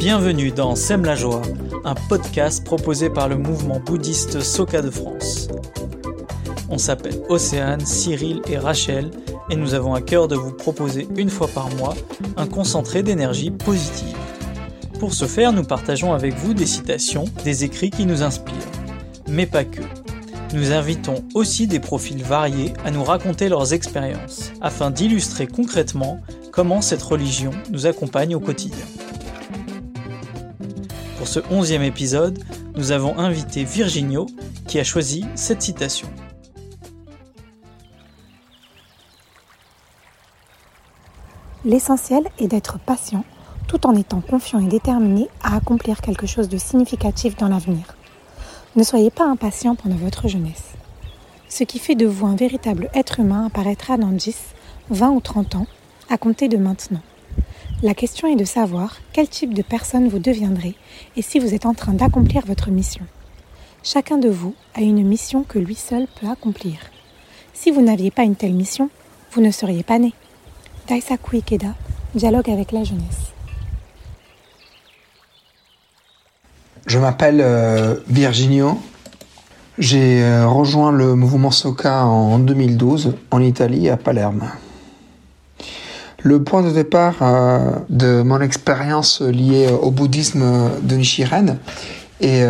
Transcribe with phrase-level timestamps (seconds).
[0.00, 1.42] Bienvenue dans Sème la joie,
[1.84, 5.48] un podcast proposé par le mouvement bouddhiste Soka de France.
[6.70, 9.10] On s'appelle Océane, Cyril et Rachel
[9.50, 11.94] et nous avons à cœur de vous proposer une fois par mois
[12.38, 14.16] un concentré d'énergie positive.
[14.98, 18.54] Pour ce faire, nous partageons avec vous des citations, des écrits qui nous inspirent.
[19.28, 19.82] Mais pas que.
[20.54, 26.22] Nous invitons aussi des profils variés à nous raconter leurs expériences, afin d'illustrer concrètement
[26.52, 28.86] comment cette religion nous accompagne au quotidien.
[31.30, 32.42] Ce onzième épisode,
[32.74, 34.26] nous avons invité Virginio
[34.66, 36.08] qui a choisi cette citation.
[41.64, 43.24] L'essentiel est d'être patient
[43.68, 47.84] tout en étant confiant et déterminé à accomplir quelque chose de significatif dans l'avenir.
[48.74, 50.72] Ne soyez pas impatient pendant votre jeunesse.
[51.48, 54.36] Ce qui fait de vous un véritable être humain apparaîtra dans 10,
[54.90, 55.66] 20 ou 30 ans,
[56.08, 57.02] à compter de maintenant.
[57.82, 60.74] La question est de savoir quel type de personne vous deviendrez
[61.16, 63.06] et si vous êtes en train d'accomplir votre mission.
[63.82, 66.78] Chacun de vous a une mission que lui seul peut accomplir.
[67.54, 68.90] Si vous n'aviez pas une telle mission,
[69.32, 70.12] vous ne seriez pas né.
[70.88, 71.74] Daisaku Ikeda,
[72.14, 73.32] dialogue avec la jeunesse.
[76.86, 78.78] Je m'appelle euh, Virginio.
[79.78, 84.50] J'ai euh, rejoint le mouvement Soka en 2012 en Italie, à Palerme.
[86.22, 91.58] Le point de départ euh, de mon expérience liée au bouddhisme de Nichiren
[92.20, 92.44] est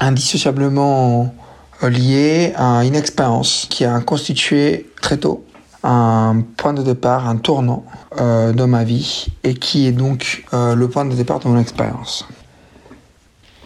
[0.00, 1.32] indissociablement
[1.80, 5.44] lié à une expérience qui a constitué très tôt
[5.84, 7.84] un point de départ, un tournant
[8.18, 11.60] euh, dans ma vie et qui est donc euh, le point de départ de mon
[11.60, 12.26] expérience.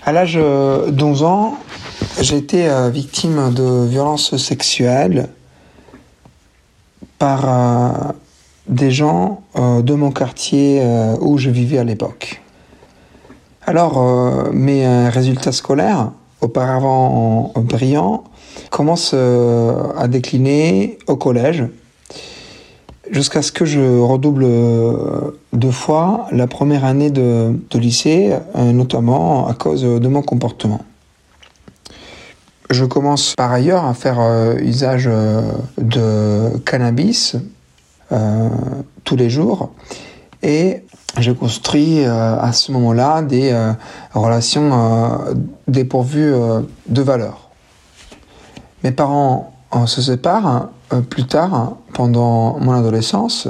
[0.04, 1.58] À l'âge de 11 ans,
[2.20, 5.28] j'ai été euh, victime de violences sexuelles
[7.18, 8.14] par
[8.68, 10.82] des gens de mon quartier
[11.20, 12.42] où je vivais à l'époque.
[13.66, 18.24] Alors, mes résultats scolaires, auparavant brillants,
[18.70, 21.64] commencent à décliner au collège
[23.10, 29.48] jusqu'à ce que je redouble euh, deux fois la première année de, lycée, euh, notamment
[29.48, 30.80] à cause de mon comportement.
[32.70, 35.08] Je commence par ailleurs à faire euh, usage
[35.78, 37.36] de cannabis
[39.04, 39.70] tous les jours
[40.42, 40.84] et
[41.18, 43.54] j'ai construit à ce moment-là des
[44.14, 45.36] relations
[45.66, 46.32] dépourvues
[46.86, 47.50] de valeur.
[48.84, 49.52] Mes parents
[49.86, 53.48] se séparent euh, plus tard, pendant mon adolescence,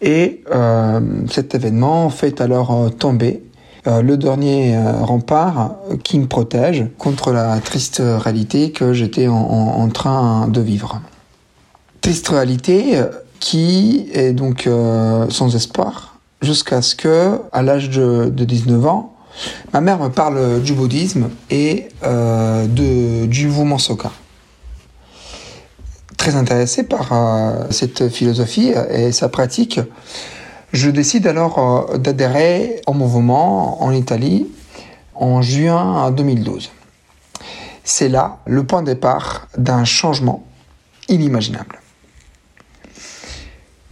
[0.00, 1.00] et euh,
[1.30, 3.44] cet événement fait alors euh, tomber
[3.84, 5.74] le dernier rempart
[6.04, 11.00] qui me protège contre la triste réalité que j'étais en, train de vivre.
[12.00, 13.02] Triste réalité
[13.42, 14.68] qui est donc
[15.28, 19.14] sans espoir jusqu'à ce que, à l'âge de, 19 ans,
[19.72, 24.12] ma mère me parle du bouddhisme et de, du mouvement Soka
[26.22, 29.80] très intéressé par euh, cette philosophie et sa pratique,
[30.72, 34.46] je décide alors euh, d'adhérer au mouvement en Italie
[35.16, 36.70] en juin 2012.
[37.82, 40.44] C'est là le point de départ d'un changement
[41.08, 41.81] inimaginable.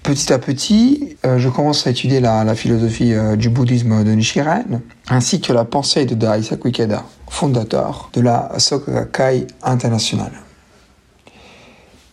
[0.03, 5.41] Petit à petit, euh, je commence à étudier la, philosophie du bouddhisme de Nichiren, ainsi
[5.41, 9.31] que la pensée de Daisaku Ikeda, fondateur de la Soka
[9.63, 10.33] internationale.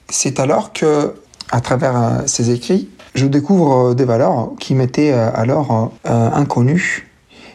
[0.10, 1.16] C'est alors que,
[1.52, 7.10] à travers euh, écrits, je découvre euh, des valeurs qui m'étaient euh, alors inconnues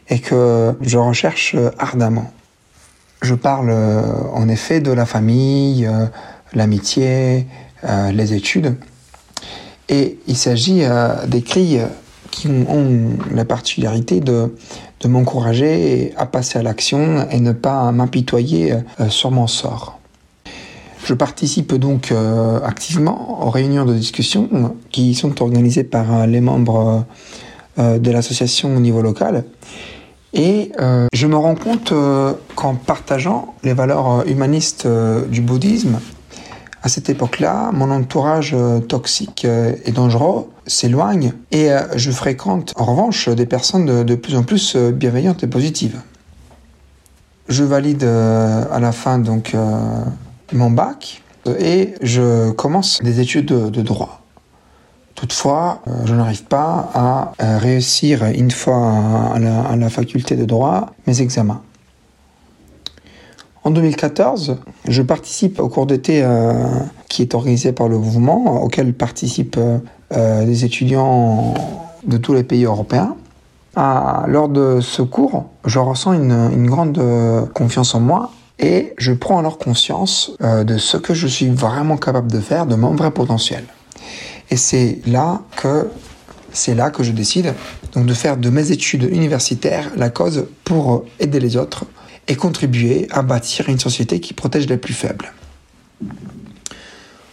[0.09, 2.31] et que je recherche ardemment.
[3.23, 3.73] Je parle
[4.35, 5.89] en effet de la famille,
[6.53, 7.47] l'amitié,
[8.13, 8.77] les études.
[9.89, 10.83] Et il s'agit
[11.27, 11.79] d'écrits
[12.31, 14.55] qui ont la particularité de,
[15.05, 18.75] m'encourager à passer à l'action et ne pas m'apitoyer
[19.09, 19.99] sur mon sort.
[21.05, 26.41] Je participe donc euh, activement aux réunions de discussion qui sont organisées par euh, les
[26.41, 27.05] membres
[27.79, 29.45] euh, de l'association au niveau local.
[30.35, 30.73] Et
[31.13, 31.93] je me rends compte
[32.55, 34.89] qu'en partageant les valeurs humanistes
[35.29, 35.99] du bouddhisme,
[36.83, 38.57] à cette époque-là, mon entourage
[38.89, 44.77] toxique et dangereux s'éloigne et je fréquente en revanche des personnes de, plus en plus
[44.77, 46.01] bienveillantes et positives.
[47.49, 49.55] Je valide à la fin donc
[50.53, 54.21] mon bac et je commence des études de, droit.
[55.15, 59.39] Toutefois, euh, je n'arrive pas à euh, réussir une fois à
[59.77, 61.63] la, faculté de droit mes examens.
[63.65, 64.57] En 2014,
[64.89, 66.53] je participe au cours d'été euh,
[67.09, 69.61] qui est organisé par le mouvement, auquel participent
[70.11, 71.55] des étudiants
[72.05, 73.17] de tous les pays européens.
[73.77, 77.03] lors de ce cours, je ressens une, grande
[77.55, 82.31] confiance en moi et je prends alors conscience de ce que je suis vraiment capable
[82.31, 83.65] de faire, de mon vrai potentiel.
[84.51, 85.89] Et c'est là que
[86.53, 87.55] c'est là que je décide
[87.95, 91.87] donc de faire de mes études universitaires la cause pour aider les autres
[92.29, 95.33] et contribuer à bâtir une société qui protège les plus faibles.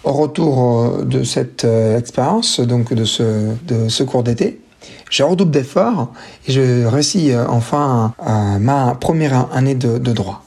[0.03, 4.61] Au retour euh, de cette euh, expérience, donc de ce, de ce cours d'été,
[5.09, 6.13] j'ai redouble d'efforts
[6.47, 8.13] et je réussis euh, enfin
[8.59, 10.45] ma première année de, de droit.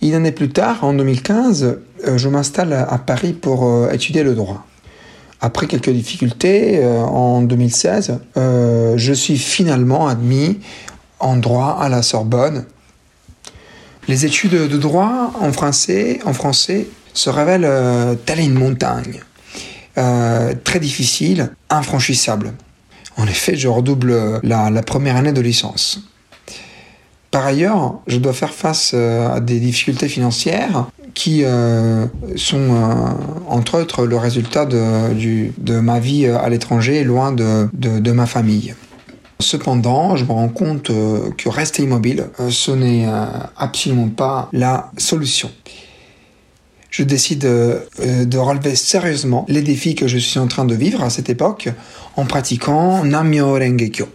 [0.00, 1.78] Une année plus tard, en 2015,
[2.16, 4.66] je m'installe à Paris pour étudier le droit.
[5.40, 10.58] Après quelques difficultés, en 2016, je suis finalement admis
[11.20, 12.64] en droit à la Sorbonne
[14.08, 16.20] les études de droit en français,
[17.14, 19.20] se révèlent euh, telle une montagne,
[19.98, 22.52] euh, très difficile, infranchissable.
[23.16, 26.00] En effet, je redouble la, première année de licence.
[27.30, 31.44] Par ailleurs, je dois faire face euh, à des difficultés financières qui
[32.36, 32.70] sont
[33.46, 38.74] entre autres le résultat de, ma vie à l'étranger, loin de ma famille.
[39.42, 44.48] Cependant, je me rends compte euh, que rester immobile, euh, ce n'est euh, absolument pas
[44.52, 45.50] la solution.
[46.90, 51.08] Je décide de relever sérieusement les défis que je suis en train de vivre à
[51.08, 51.70] cette époque
[52.16, 54.08] en pratiquant Namyo Rengekyo.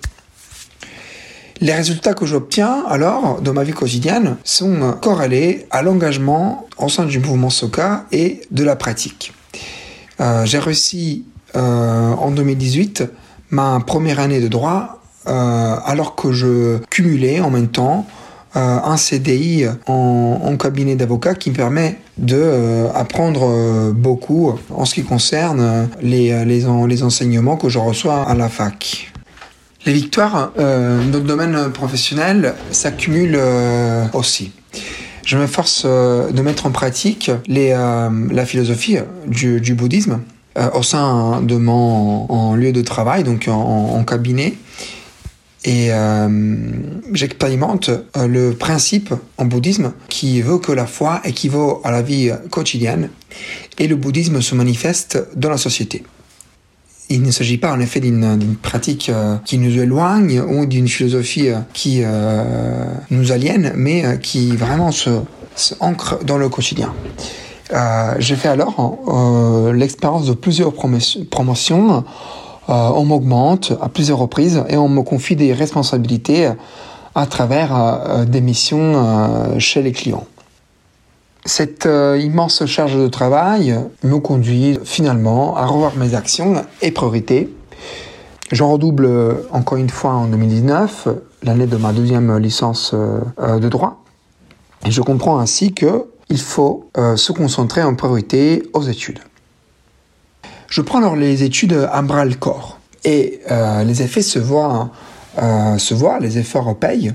[1.59, 7.07] Les résultats que j'obtiens alors dans ma vie quotidienne sont corrélés à l'engagement au sein
[7.07, 9.33] du mouvement Soka et de la pratique.
[10.19, 11.25] J'ai réussi
[11.55, 13.05] en 2018
[13.49, 14.97] ma première année de droit
[15.27, 18.05] alors que je cumulais en même temps
[18.55, 24.95] euh, un CDI en, cabinet d'avocat qui me permet de euh, apprendre beaucoup en ce
[24.95, 29.11] qui concerne les, les, les, enseignements que je reçois à la fac.
[29.85, 33.39] Les victoires dans le domaine professionnel s'accumulent
[34.13, 34.51] aussi.
[35.23, 38.97] Je m'efforce de mettre en pratique la philosophie
[39.27, 40.19] du, bouddhisme
[40.73, 44.55] au sein de mon lieu de travail, donc en cabinet,
[45.67, 46.29] et euh,
[47.11, 52.31] j'expérimente euh, le principe en bouddhisme qui veut que la foi équivaut à la vie
[52.49, 53.09] quotidienne
[53.77, 56.03] et le bouddhisme se manifeste dans la société.
[57.09, 61.49] Il ne s'agit pas en effet d'une pratique euh, qui nous éloigne ou d'une philosophie
[61.73, 62.01] qui
[63.11, 65.09] nous aliène, mais qui vraiment se,
[65.81, 66.93] ancre dans le quotidien.
[68.19, 72.05] J'ai fait alors l'expérience de plusieurs promotions
[72.67, 76.51] on m'augmente à plusieurs reprises et on me confie des responsabilités
[77.15, 80.27] à travers euh, des missions euh, chez les clients.
[81.45, 81.87] Cette
[82.19, 87.55] immense charge de travail me conduit finalement à revoir mes actions et priorités.
[88.51, 89.09] J'en redouble
[89.51, 91.07] encore une fois en 2019,
[91.43, 94.03] l'année de ma deuxième licence de droit.
[94.85, 99.19] Et je comprends ainsi qu'il faut se concentrer en priorité aux études.
[100.69, 104.91] Je prends alors les études à bras le corps et euh, les effets se voient,
[105.41, 107.13] euh, se voient, les efforts payent.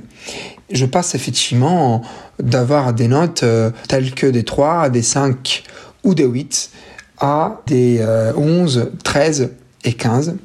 [0.71, 2.03] Je passe effectivement
[2.43, 5.65] d'avoir des notes euh, telles que des 3, des 5
[6.03, 6.71] ou des 8
[7.19, 8.05] à des
[8.37, 9.51] 11, 13
[9.85, 10.37] et 15.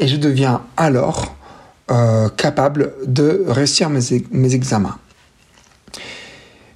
[0.00, 1.36] Et je deviens alors
[2.36, 4.00] capable de réussir mes,
[4.32, 4.98] mes examens.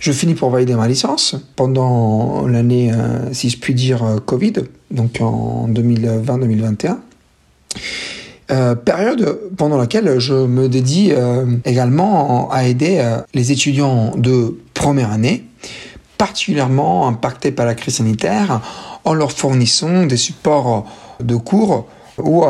[0.05, 4.53] Je finis pour valider ma licence pendant l'année, euh, si je puis dire, euh, Covid,
[4.91, 6.99] donc en 2020-2021.
[8.51, 11.15] Euh, période pendant laquelle je me dédie
[11.65, 15.45] également à aider les étudiants de première année,
[16.19, 18.61] particulièrement impactés par la crise sanitaire,
[19.05, 20.87] en leur fournissant des supports
[21.21, 21.87] de cours
[22.19, 22.45] ou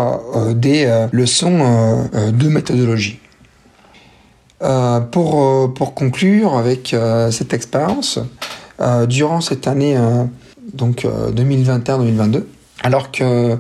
[0.56, 3.20] des leçons de méthodologie.
[4.62, 8.18] Euh, pour, euh, pour conclure avec euh, cette expérience,
[9.08, 9.96] durant cette année
[10.72, 12.42] donc 2021-2022,
[12.82, 13.56] alors que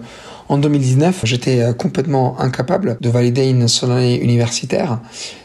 [0.48, 4.98] en 2019, j'étais complètement incapable de valider une seule année universitaire.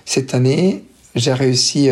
[0.05, 1.91] Cette année, j'ai réussi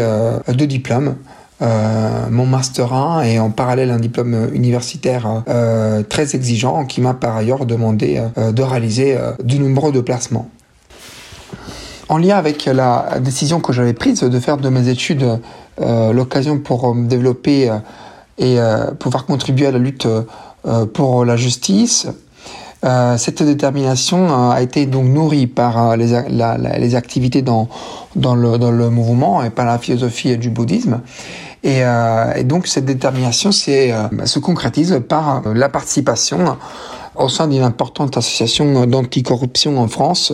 [0.52, 1.18] deux diplômes.
[1.62, 5.44] mon master 1 et en parallèle un diplôme universitaire
[6.10, 10.50] très exigeant qui m'a par ailleurs demandé de réaliser de nombreux déplacements
[12.10, 15.40] en lien avec la décision que j'avais prise de faire de mes études
[15.80, 17.78] euh, l'occasion pour me développer euh,
[18.38, 20.08] et euh, pouvoir contribuer à la lutte
[20.94, 22.08] pour la justice,
[23.18, 27.70] cette détermination a été donc nourrie par les, activités dans,
[28.18, 31.00] dans, le, dans, le, mouvement et par la philosophie du bouddhisme.
[31.64, 31.84] Et,
[32.36, 36.58] et donc cette détermination se concrétise par la participation
[37.16, 40.34] au sein d'une importante association d'anticorruption en France,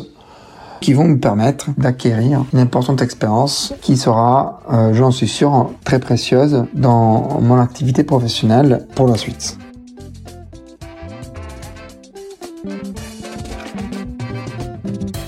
[0.82, 6.00] qui vont me permettre d'acquérir une importante expérience qui sera, euh, j'en suis sûr, très
[6.00, 9.58] précieuse dans mon activité professionnelle pour la suite.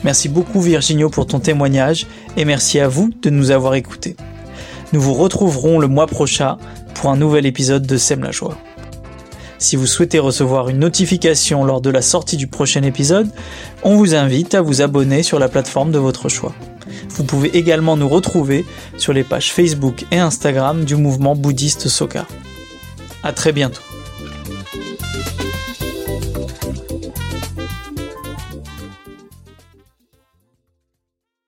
[0.03, 2.05] Merci beaucoup Virginio pour ton témoignage
[2.37, 4.15] et merci à vous de nous avoir écoutés.
[4.93, 6.57] Nous vous retrouverons le mois prochain
[6.93, 8.55] pour un nouvel épisode de Sème la joie.
[9.57, 13.29] Si vous souhaitez recevoir une notification lors de la sortie du prochain épisode,
[13.83, 16.53] on vous invite à vous abonner sur la plateforme de votre choix.
[17.09, 18.65] Vous pouvez également nous retrouver
[18.97, 22.25] sur les pages Facebook et Instagram du mouvement bouddhiste Soka.
[23.23, 23.84] À très bientôt.